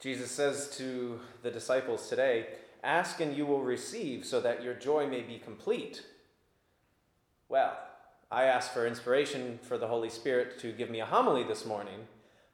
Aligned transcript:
Jesus 0.00 0.30
says 0.30 0.74
to 0.78 1.20
the 1.42 1.50
disciples 1.50 2.08
today, 2.08 2.46
Ask 2.82 3.20
and 3.20 3.36
you 3.36 3.44
will 3.44 3.60
receive, 3.60 4.24
so 4.24 4.40
that 4.40 4.62
your 4.62 4.72
joy 4.72 5.06
may 5.06 5.20
be 5.20 5.38
complete. 5.38 6.06
Well, 7.50 7.78
I 8.30 8.44
asked 8.44 8.72
for 8.72 8.86
inspiration 8.86 9.58
for 9.62 9.76
the 9.76 9.88
Holy 9.88 10.08
Spirit 10.08 10.58
to 10.60 10.72
give 10.72 10.88
me 10.88 11.00
a 11.00 11.04
homily 11.04 11.42
this 11.42 11.66
morning, 11.66 12.06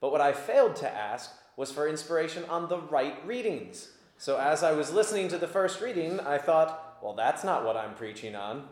but 0.00 0.10
what 0.10 0.22
I 0.22 0.32
failed 0.32 0.76
to 0.76 0.90
ask 0.90 1.32
was 1.56 1.70
for 1.70 1.86
inspiration 1.86 2.44
on 2.48 2.68
the 2.68 2.78
right 2.78 3.24
readings. 3.26 3.90
So 4.16 4.38
as 4.38 4.62
I 4.62 4.72
was 4.72 4.92
listening 4.92 5.28
to 5.28 5.38
the 5.38 5.46
first 5.46 5.82
reading, 5.82 6.20
I 6.20 6.38
thought, 6.38 6.98
well, 7.02 7.12
that's 7.12 7.44
not 7.44 7.64
what 7.64 7.76
I'm 7.76 7.94
preaching 7.94 8.34
on. 8.34 8.68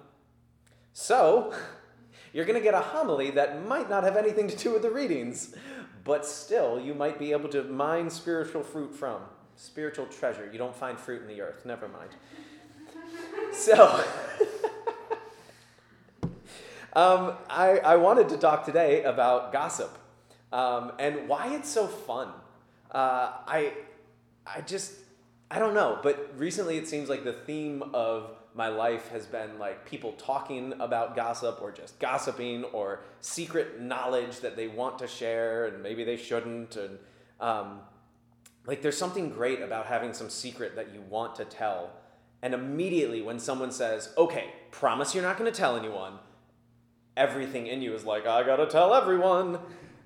So, 0.94 1.52
you're 2.32 2.46
going 2.46 2.58
to 2.58 2.64
get 2.64 2.74
a 2.74 2.80
homily 2.80 3.30
that 3.32 3.66
might 3.66 3.90
not 3.90 4.04
have 4.04 4.16
anything 4.16 4.48
to 4.48 4.56
do 4.56 4.72
with 4.72 4.82
the 4.82 4.90
readings, 4.90 5.54
but 6.04 6.26
still 6.26 6.80
you 6.80 6.94
might 6.94 7.18
be 7.18 7.32
able 7.32 7.48
to 7.50 7.62
mine 7.64 8.10
spiritual 8.10 8.62
fruit 8.62 8.94
from. 8.94 9.20
Spiritual 9.56 10.06
treasure. 10.06 10.48
You 10.50 10.58
don't 10.58 10.74
find 10.74 10.98
fruit 10.98 11.22
in 11.22 11.28
the 11.28 11.40
earth. 11.40 11.64
Never 11.64 11.88
mind. 11.88 12.10
So, 13.52 13.74
um, 16.94 17.34
I, 17.50 17.80
I 17.84 17.96
wanted 17.96 18.30
to 18.30 18.38
talk 18.38 18.64
today 18.64 19.02
about 19.02 19.52
gossip 19.52 19.90
um, 20.52 20.92
and 20.98 21.28
why 21.28 21.54
it's 21.54 21.68
so 21.68 21.86
fun. 21.86 22.28
Uh, 22.90 23.32
I, 23.46 23.72
I 24.46 24.60
just, 24.62 24.94
I 25.52 25.58
don't 25.58 25.74
know, 25.74 25.98
but 26.02 26.32
recently 26.38 26.78
it 26.78 26.88
seems 26.88 27.10
like 27.10 27.24
the 27.24 27.34
theme 27.34 27.82
of 27.92 28.30
my 28.54 28.68
life 28.68 29.08
has 29.08 29.26
been 29.26 29.58
like 29.58 29.84
people 29.84 30.12
talking 30.12 30.72
about 30.80 31.14
gossip 31.14 31.58
or 31.60 31.70
just 31.70 31.98
gossiping 31.98 32.64
or 32.64 33.00
secret 33.20 33.78
knowledge 33.78 34.40
that 34.40 34.56
they 34.56 34.66
want 34.66 34.98
to 35.00 35.06
share 35.06 35.66
and 35.66 35.82
maybe 35.82 36.04
they 36.04 36.16
shouldn't. 36.16 36.76
And 36.76 36.98
um, 37.38 37.80
like 38.64 38.80
there's 38.80 38.96
something 38.96 39.28
great 39.28 39.60
about 39.60 39.84
having 39.84 40.14
some 40.14 40.30
secret 40.30 40.74
that 40.76 40.94
you 40.94 41.02
want 41.02 41.34
to 41.34 41.44
tell. 41.44 41.90
And 42.40 42.54
immediately 42.54 43.20
when 43.20 43.38
someone 43.38 43.72
says, 43.72 44.08
okay, 44.16 44.54
promise 44.70 45.14
you're 45.14 45.22
not 45.22 45.36
going 45.36 45.52
to 45.52 45.56
tell 45.56 45.76
anyone, 45.76 46.14
everything 47.14 47.66
in 47.66 47.82
you 47.82 47.92
is 47.92 48.06
like, 48.06 48.26
I 48.26 48.42
got 48.42 48.56
to 48.56 48.68
tell 48.68 48.94
everyone. 48.94 49.58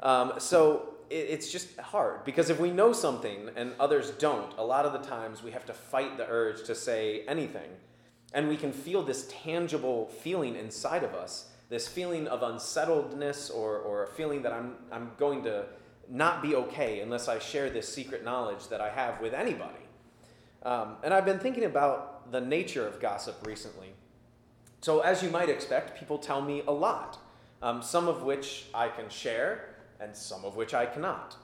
Um, 0.02 0.32
so 0.38 0.95
it's 1.10 1.50
just 1.50 1.78
hard 1.78 2.24
because 2.24 2.50
if 2.50 2.58
we 2.58 2.70
know 2.70 2.92
something 2.92 3.50
and 3.56 3.72
others 3.78 4.10
don't, 4.12 4.52
a 4.58 4.64
lot 4.64 4.84
of 4.84 4.92
the 4.92 5.08
times 5.08 5.42
we 5.42 5.50
have 5.52 5.66
to 5.66 5.72
fight 5.72 6.16
the 6.16 6.26
urge 6.28 6.64
to 6.64 6.74
say 6.74 7.22
anything. 7.28 7.70
And 8.34 8.48
we 8.48 8.56
can 8.56 8.72
feel 8.72 9.02
this 9.02 9.28
tangible 9.42 10.06
feeling 10.06 10.56
inside 10.56 11.04
of 11.04 11.14
us, 11.14 11.50
this 11.68 11.88
feeling 11.88 12.26
of 12.28 12.42
unsettledness 12.42 13.50
or, 13.50 13.78
or 13.78 14.04
a 14.04 14.08
feeling 14.08 14.42
that 14.42 14.52
I'm, 14.52 14.74
I'm 14.92 15.12
going 15.16 15.42
to 15.44 15.66
not 16.08 16.42
be 16.42 16.54
okay 16.54 17.00
unless 17.00 17.28
I 17.28 17.38
share 17.38 17.70
this 17.70 17.88
secret 17.88 18.24
knowledge 18.24 18.68
that 18.68 18.80
I 18.80 18.90
have 18.90 19.20
with 19.20 19.32
anybody. 19.32 19.74
Um, 20.64 20.96
and 21.02 21.14
I've 21.14 21.24
been 21.24 21.38
thinking 21.38 21.64
about 21.64 22.32
the 22.32 22.40
nature 22.40 22.86
of 22.86 23.00
gossip 23.00 23.46
recently. 23.46 23.92
So, 24.80 25.00
as 25.00 25.22
you 25.22 25.30
might 25.30 25.48
expect, 25.48 25.98
people 25.98 26.18
tell 26.18 26.42
me 26.42 26.62
a 26.66 26.72
lot, 26.72 27.18
um, 27.62 27.82
some 27.82 28.08
of 28.08 28.22
which 28.22 28.66
I 28.74 28.88
can 28.88 29.08
share, 29.08 29.75
and 30.00 30.16
some 30.16 30.44
of 30.44 30.56
which 30.56 30.74
I 30.74 30.86
cannot. 30.86 31.36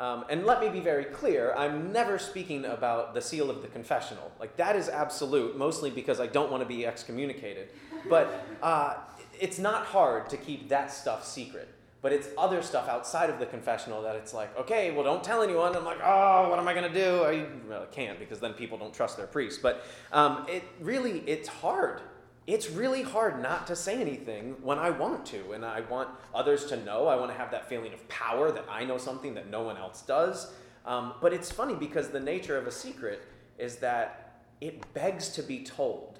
Um, 0.00 0.24
and 0.28 0.44
let 0.44 0.60
me 0.60 0.68
be 0.68 0.80
very 0.80 1.04
clear 1.04 1.54
I'm 1.56 1.92
never 1.92 2.18
speaking 2.18 2.64
about 2.64 3.14
the 3.14 3.20
seal 3.20 3.48
of 3.48 3.62
the 3.62 3.68
confessional. 3.68 4.32
Like, 4.40 4.56
that 4.56 4.74
is 4.74 4.88
absolute, 4.88 5.56
mostly 5.56 5.90
because 5.90 6.20
I 6.20 6.26
don't 6.26 6.50
want 6.50 6.62
to 6.62 6.68
be 6.68 6.84
excommunicated. 6.84 7.68
But 8.08 8.44
uh, 8.60 8.94
it's 9.40 9.58
not 9.58 9.86
hard 9.86 10.28
to 10.30 10.36
keep 10.36 10.68
that 10.68 10.92
stuff 10.92 11.24
secret. 11.24 11.68
But 12.02 12.12
it's 12.12 12.28
other 12.36 12.60
stuff 12.60 12.86
outside 12.86 13.30
of 13.30 13.38
the 13.38 13.46
confessional 13.46 14.02
that 14.02 14.14
it's 14.16 14.34
like, 14.34 14.54
okay, 14.58 14.90
well, 14.90 15.04
don't 15.04 15.24
tell 15.24 15.42
anyone. 15.42 15.74
I'm 15.74 15.86
like, 15.86 16.00
oh, 16.04 16.50
what 16.50 16.58
am 16.58 16.68
I 16.68 16.74
going 16.74 16.92
to 16.92 16.94
do? 16.94 17.24
I 17.24 17.46
well, 17.66 17.86
can't 17.90 18.18
because 18.18 18.40
then 18.40 18.52
people 18.52 18.76
don't 18.76 18.92
trust 18.92 19.16
their 19.16 19.26
priest. 19.26 19.62
But 19.62 19.86
um, 20.12 20.44
it 20.46 20.64
really, 20.80 21.20
it's 21.20 21.48
hard 21.48 22.02
it's 22.46 22.68
really 22.68 23.02
hard 23.02 23.42
not 23.42 23.66
to 23.68 23.76
say 23.76 24.00
anything 24.00 24.56
when 24.62 24.78
I 24.78 24.90
want 24.90 25.24
to, 25.26 25.52
and 25.52 25.64
I 25.64 25.80
want 25.80 26.10
others 26.34 26.66
to 26.66 26.84
know. 26.84 27.06
I 27.06 27.16
want 27.16 27.30
to 27.30 27.38
have 27.38 27.50
that 27.52 27.68
feeling 27.68 27.94
of 27.94 28.06
power 28.08 28.52
that 28.52 28.66
I 28.70 28.84
know 28.84 28.98
something 28.98 29.34
that 29.34 29.48
no 29.48 29.62
one 29.62 29.78
else 29.78 30.02
does. 30.02 30.52
Um, 30.84 31.14
but 31.22 31.32
it's 31.32 31.50
funny 31.50 31.74
because 31.74 32.10
the 32.10 32.20
nature 32.20 32.58
of 32.58 32.66
a 32.66 32.70
secret 32.70 33.22
is 33.58 33.76
that 33.76 34.42
it 34.60 34.92
begs 34.92 35.30
to 35.30 35.42
be 35.42 35.64
told, 35.64 36.18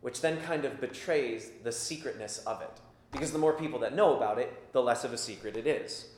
which 0.00 0.20
then 0.20 0.40
kind 0.42 0.64
of 0.64 0.80
betrays 0.80 1.52
the 1.62 1.70
secretness 1.70 2.38
of 2.38 2.60
it. 2.60 2.80
Because 3.12 3.30
the 3.30 3.38
more 3.38 3.52
people 3.52 3.78
that 3.80 3.94
know 3.94 4.16
about 4.16 4.38
it, 4.38 4.72
the 4.72 4.82
less 4.82 5.04
of 5.04 5.12
a 5.12 5.18
secret 5.18 5.56
it 5.56 5.68
is. 5.68 6.08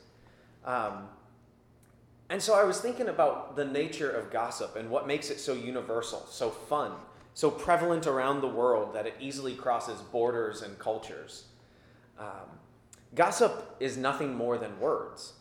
Um, 0.63 1.09
and 2.29 2.41
so 2.41 2.55
I 2.55 2.63
was 2.63 2.79
thinking 2.79 3.09
about 3.09 3.55
the 3.55 3.65
nature 3.65 4.09
of 4.09 4.31
gossip 4.31 4.75
and 4.75 4.89
what 4.89 5.05
makes 5.05 5.29
it 5.29 5.39
so 5.39 5.53
universal, 5.53 6.25
so 6.27 6.49
fun 6.49 6.93
so 7.35 7.51
prevalent 7.51 8.07
around 8.07 8.39
the 8.39 8.47
world 8.47 8.95
that 8.95 9.05
it 9.05 9.13
easily 9.19 9.53
crosses 9.53 9.99
borders 10.01 10.61
and 10.61 10.79
cultures. 10.79 11.43
Um, 12.17 12.59
gossip 13.13 13.75
is 13.81 13.97
nothing 13.97 14.33
more 14.33 14.57
than 14.57 14.79
words. 14.79 15.33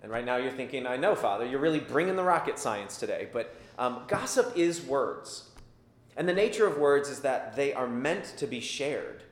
And 0.00 0.12
right 0.12 0.24
now 0.24 0.36
you're 0.36 0.52
thinking, 0.52 0.86
I 0.86 0.96
know, 0.96 1.16
Father, 1.16 1.44
you're 1.44 1.60
really 1.60 1.80
bringing 1.80 2.14
the 2.14 2.22
rocket 2.22 2.58
science 2.58 2.98
today, 2.98 3.28
but 3.32 3.52
um, 3.78 4.04
gossip 4.06 4.56
is 4.56 4.80
words. 4.82 5.50
And 6.16 6.28
the 6.28 6.32
nature 6.32 6.68
of 6.68 6.78
words 6.78 7.08
is 7.08 7.20
that 7.20 7.56
they 7.56 7.74
are 7.74 7.88
meant 7.88 8.34
to 8.36 8.46
be 8.46 8.60
shared. 8.60 9.24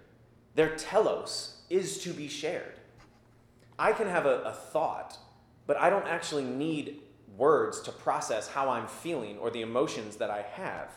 Their 0.57 0.75
telos 0.75 1.63
is 1.71 1.99
to 2.03 2.13
be 2.13 2.27
shared. 2.27 2.81
I 3.79 3.93
can 3.93 4.09
have 4.09 4.27
a, 4.27 4.41
a 4.41 4.53
thought, 4.53 5.19
but 5.69 5.77
I 5.77 5.89
don't 5.89 6.09
actually 6.09 6.45
need 6.45 6.99
words 7.37 7.81
to 7.83 7.93
process 7.93 8.49
how 8.49 8.71
I'm 8.71 8.89
feeling 8.89 9.39
or 9.39 9.51
the 9.51 9.63
emotions 9.63 10.17
that 10.17 10.31
I 10.31 10.43
have. 10.55 10.91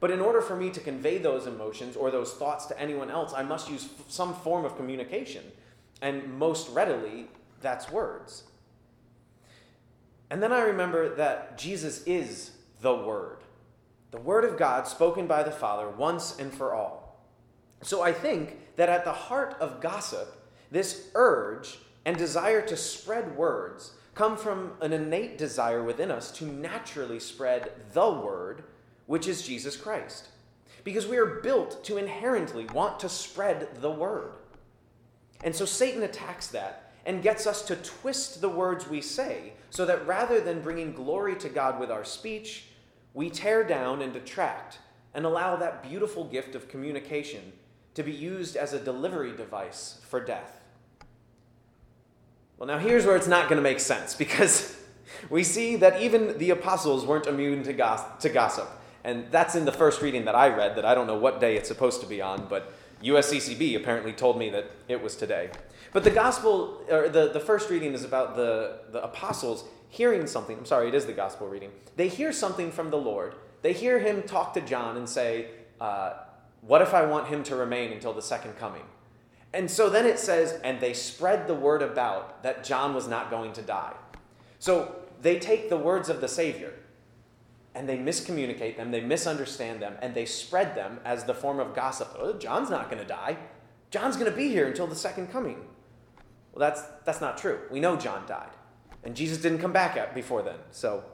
But 0.00 0.10
in 0.10 0.20
order 0.20 0.40
for 0.40 0.56
me 0.56 0.70
to 0.70 0.80
convey 0.80 1.18
those 1.18 1.46
emotions 1.46 1.96
or 1.96 2.10
those 2.10 2.34
thoughts 2.34 2.66
to 2.66 2.80
anyone 2.80 3.10
else, 3.10 3.32
I 3.34 3.42
must 3.42 3.70
use 3.70 3.84
f- 3.84 4.04
some 4.08 4.34
form 4.34 4.64
of 4.64 4.76
communication. 4.76 5.42
And 6.02 6.38
most 6.38 6.68
readily, 6.70 7.28
that's 7.62 7.90
words. 7.90 8.44
And 10.30 10.42
then 10.42 10.52
I 10.52 10.60
remember 10.60 11.14
that 11.14 11.56
Jesus 11.56 12.02
is 12.04 12.50
the 12.80 12.94
Word, 12.94 13.38
the 14.10 14.20
Word 14.20 14.44
of 14.44 14.58
God 14.58 14.86
spoken 14.86 15.26
by 15.26 15.42
the 15.42 15.50
Father 15.50 15.88
once 15.88 16.38
and 16.38 16.52
for 16.52 16.74
all. 16.74 17.24
So 17.82 18.02
I 18.02 18.12
think 18.12 18.76
that 18.76 18.88
at 18.88 19.04
the 19.04 19.12
heart 19.12 19.56
of 19.60 19.80
gossip, 19.80 20.36
this 20.70 21.08
urge 21.14 21.78
and 22.04 22.16
desire 22.16 22.60
to 22.62 22.76
spread 22.76 23.36
words 23.36 23.92
come 24.14 24.36
from 24.36 24.72
an 24.80 24.92
innate 24.92 25.38
desire 25.38 25.82
within 25.82 26.10
us 26.10 26.30
to 26.32 26.44
naturally 26.44 27.20
spread 27.20 27.70
the 27.92 28.10
Word 28.10 28.64
which 29.06 29.26
is 29.26 29.46
Jesus 29.46 29.76
Christ. 29.76 30.28
Because 30.84 31.06
we 31.06 31.16
are 31.16 31.40
built 31.40 31.82
to 31.84 31.96
inherently 31.96 32.66
want 32.66 33.00
to 33.00 33.08
spread 33.08 33.80
the 33.80 33.90
word. 33.90 34.32
And 35.42 35.54
so 35.54 35.64
Satan 35.64 36.02
attacks 36.02 36.48
that 36.48 36.92
and 37.04 37.22
gets 37.22 37.46
us 37.46 37.62
to 37.62 37.76
twist 37.76 38.40
the 38.40 38.48
words 38.48 38.88
we 38.88 39.00
say 39.00 39.52
so 39.70 39.84
that 39.86 40.06
rather 40.06 40.40
than 40.40 40.60
bringing 40.60 40.92
glory 40.92 41.36
to 41.36 41.48
God 41.48 41.78
with 41.78 41.90
our 41.90 42.04
speech, 42.04 42.66
we 43.14 43.30
tear 43.30 43.64
down 43.64 44.02
and 44.02 44.12
detract 44.12 44.78
and 45.14 45.24
allow 45.24 45.56
that 45.56 45.88
beautiful 45.88 46.24
gift 46.24 46.54
of 46.54 46.68
communication 46.68 47.52
to 47.94 48.02
be 48.02 48.12
used 48.12 48.56
as 48.56 48.72
a 48.72 48.78
delivery 48.78 49.34
device 49.34 50.00
for 50.08 50.20
death. 50.20 50.60
Well, 52.58 52.66
now 52.66 52.78
here's 52.78 53.06
where 53.06 53.16
it's 53.16 53.26
not 53.26 53.48
going 53.48 53.56
to 53.56 53.62
make 53.62 53.80
sense 53.80 54.14
because 54.18 54.76
we 55.30 55.44
see 55.44 55.76
that 55.76 56.00
even 56.02 56.36
the 56.38 56.50
apostles 56.50 57.06
weren't 57.06 57.26
immune 57.26 57.62
to, 57.64 57.72
gossip. 57.72 58.68
And 59.06 59.26
that's 59.30 59.54
in 59.54 59.64
the 59.64 59.72
first 59.72 60.02
reading 60.02 60.24
that 60.24 60.34
I 60.34 60.48
read, 60.48 60.74
that 60.74 60.84
I 60.84 60.92
don't 60.92 61.06
know 61.06 61.16
what 61.16 61.40
day 61.40 61.56
it's 61.56 61.68
supposed 61.68 62.00
to 62.00 62.08
be 62.08 62.20
on, 62.20 62.48
but 62.48 62.72
USCCB 63.04 63.76
apparently 63.76 64.12
told 64.12 64.36
me 64.36 64.50
that 64.50 64.68
it 64.88 65.00
was 65.00 65.14
today. 65.14 65.50
But 65.92 66.02
the 66.02 66.10
gospel, 66.10 66.82
or 66.90 67.08
the, 67.08 67.28
the 67.28 67.38
first 67.38 67.70
reading 67.70 67.94
is 67.94 68.02
about 68.02 68.34
the, 68.34 68.80
the 68.90 69.04
apostles 69.04 69.64
hearing 69.90 70.26
something. 70.26 70.58
I'm 70.58 70.66
sorry, 70.66 70.88
it 70.88 70.94
is 70.94 71.06
the 71.06 71.12
gospel 71.12 71.46
reading. 71.46 71.70
They 71.94 72.08
hear 72.08 72.32
something 72.32 72.72
from 72.72 72.90
the 72.90 72.96
Lord. 72.98 73.36
They 73.62 73.72
hear 73.72 74.00
him 74.00 74.24
talk 74.24 74.52
to 74.54 74.60
John 74.60 74.96
and 74.96 75.08
say, 75.08 75.50
uh, 75.80 76.14
What 76.62 76.82
if 76.82 76.92
I 76.92 77.06
want 77.06 77.28
him 77.28 77.44
to 77.44 77.54
remain 77.54 77.92
until 77.92 78.12
the 78.12 78.22
second 78.22 78.58
coming? 78.58 78.82
And 79.54 79.70
so 79.70 79.88
then 79.88 80.04
it 80.04 80.18
says, 80.18 80.60
And 80.64 80.80
they 80.80 80.92
spread 80.92 81.46
the 81.46 81.54
word 81.54 81.80
about 81.80 82.42
that 82.42 82.64
John 82.64 82.92
was 82.92 83.06
not 83.06 83.30
going 83.30 83.52
to 83.52 83.62
die. 83.62 83.94
So 84.58 84.96
they 85.22 85.38
take 85.38 85.68
the 85.68 85.76
words 85.76 86.08
of 86.08 86.20
the 86.20 86.28
Savior 86.28 86.72
and 87.76 87.86
they 87.86 87.98
miscommunicate 87.98 88.78
them, 88.78 88.90
they 88.90 89.02
misunderstand 89.02 89.82
them, 89.82 89.96
and 90.00 90.14
they 90.14 90.24
spread 90.24 90.74
them 90.74 90.98
as 91.04 91.24
the 91.24 91.34
form 91.34 91.60
of 91.60 91.74
gossip. 91.74 92.16
Oh, 92.18 92.32
John's 92.32 92.70
not 92.70 92.90
going 92.90 93.02
to 93.02 93.06
die. 93.06 93.36
John's 93.90 94.16
going 94.16 94.30
to 94.30 94.36
be 94.36 94.48
here 94.48 94.66
until 94.66 94.86
the 94.86 94.96
second 94.96 95.30
coming. 95.30 95.56
Well, 96.52 96.60
that's, 96.60 96.80
that's 97.04 97.20
not 97.20 97.36
true. 97.36 97.60
We 97.70 97.78
know 97.78 97.96
John 97.96 98.26
died, 98.26 98.50
and 99.04 99.14
Jesus 99.14 99.36
didn't 99.38 99.58
come 99.58 99.74
back 99.74 100.14
before 100.14 100.42
then. 100.42 100.56
So, 100.70 101.04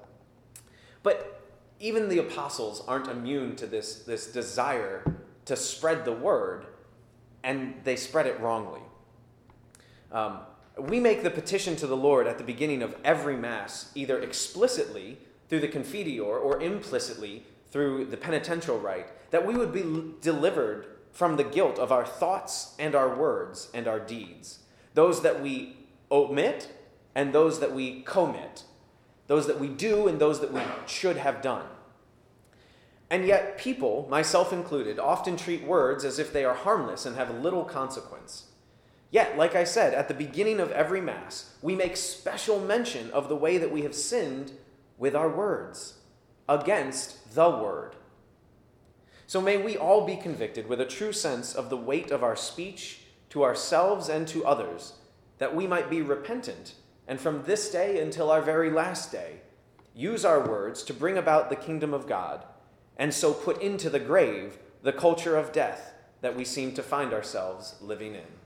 but 1.02 1.42
even 1.80 2.08
the 2.08 2.18
apostles 2.18 2.84
aren't 2.86 3.08
immune 3.08 3.56
to 3.56 3.66
this, 3.66 4.04
this 4.04 4.28
desire 4.28 5.16
to 5.46 5.56
spread 5.56 6.04
the 6.04 6.12
word, 6.12 6.66
and 7.42 7.74
they 7.82 7.96
spread 7.96 8.26
it 8.26 8.38
wrongly. 8.38 8.80
Um, 10.12 10.38
we 10.78 11.00
make 11.00 11.24
the 11.24 11.30
petition 11.30 11.74
to 11.76 11.88
the 11.88 11.96
Lord 11.96 12.28
at 12.28 12.38
the 12.38 12.44
beginning 12.44 12.82
of 12.82 12.94
every 13.04 13.36
Mass, 13.36 13.90
either 13.96 14.20
explicitly 14.20 15.18
through 15.52 15.60
the 15.60 15.68
confiteor 15.68 16.38
or 16.38 16.62
implicitly 16.62 17.42
through 17.70 18.06
the 18.06 18.16
penitential 18.16 18.78
rite, 18.78 19.06
that 19.32 19.44
we 19.44 19.54
would 19.54 19.70
be 19.70 20.14
delivered 20.22 20.86
from 21.10 21.36
the 21.36 21.44
guilt 21.44 21.78
of 21.78 21.92
our 21.92 22.06
thoughts 22.06 22.74
and 22.78 22.94
our 22.94 23.14
words 23.14 23.68
and 23.74 23.86
our 23.86 24.00
deeds, 24.00 24.60
those 24.94 25.20
that 25.20 25.42
we 25.42 25.76
omit 26.10 26.72
and 27.14 27.34
those 27.34 27.60
that 27.60 27.74
we 27.74 28.00
commit, 28.00 28.64
those 29.26 29.46
that 29.46 29.60
we 29.60 29.68
do 29.68 30.08
and 30.08 30.18
those 30.18 30.40
that 30.40 30.54
we 30.54 30.62
should 30.86 31.18
have 31.18 31.42
done. 31.42 31.66
And 33.10 33.26
yet, 33.26 33.58
people, 33.58 34.06
myself 34.08 34.54
included, 34.54 34.98
often 34.98 35.36
treat 35.36 35.64
words 35.64 36.02
as 36.02 36.18
if 36.18 36.32
they 36.32 36.46
are 36.46 36.54
harmless 36.54 37.04
and 37.04 37.14
have 37.16 37.42
little 37.42 37.66
consequence. 37.66 38.44
Yet, 39.10 39.36
like 39.36 39.54
I 39.54 39.64
said, 39.64 39.92
at 39.92 40.08
the 40.08 40.14
beginning 40.14 40.60
of 40.60 40.72
every 40.72 41.02
Mass, 41.02 41.52
we 41.60 41.76
make 41.76 41.98
special 41.98 42.58
mention 42.58 43.10
of 43.10 43.28
the 43.28 43.36
way 43.36 43.58
that 43.58 43.70
we 43.70 43.82
have 43.82 43.94
sinned 43.94 44.52
with 44.98 45.14
our 45.14 45.28
words 45.28 45.98
against 46.48 47.34
the 47.34 47.50
Word. 47.50 47.96
So 49.26 49.40
may 49.40 49.56
we 49.56 49.76
all 49.76 50.04
be 50.04 50.16
convicted 50.16 50.68
with 50.68 50.80
a 50.80 50.86
true 50.86 51.12
sense 51.12 51.54
of 51.54 51.70
the 51.70 51.76
weight 51.76 52.10
of 52.10 52.22
our 52.22 52.36
speech 52.36 53.00
to 53.30 53.44
ourselves 53.44 54.08
and 54.08 54.28
to 54.28 54.44
others, 54.44 54.94
that 55.38 55.54
we 55.54 55.66
might 55.66 55.88
be 55.88 56.02
repentant, 56.02 56.74
and 57.08 57.18
from 57.18 57.44
this 57.44 57.70
day 57.70 58.00
until 58.00 58.30
our 58.30 58.42
very 58.42 58.70
last 58.70 59.10
day, 59.10 59.40
use 59.94 60.24
our 60.24 60.46
words 60.46 60.82
to 60.82 60.94
bring 60.94 61.16
about 61.16 61.48
the 61.48 61.56
kingdom 61.56 61.94
of 61.94 62.06
God 62.06 62.44
and 62.96 63.12
so 63.12 63.32
put 63.32 63.60
into 63.62 63.90
the 63.90 63.98
grave 63.98 64.58
the 64.82 64.92
culture 64.92 65.36
of 65.36 65.52
death 65.52 65.94
that 66.20 66.36
we 66.36 66.44
seem 66.44 66.72
to 66.74 66.82
find 66.82 67.12
ourselves 67.12 67.76
living 67.80 68.14
in. 68.14 68.41